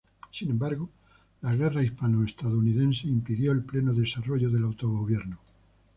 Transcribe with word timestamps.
Sin 0.31 0.49
embargo, 0.49 0.89
la 1.43 1.53
Guerra 1.53 1.83
hispano-estadounidense 1.83 3.07
impidió 3.07 3.51
el 3.51 3.63
pleno 3.63 3.93
desarrollo 3.93 4.49
del 4.49 4.63
autogobierno. 4.63 5.37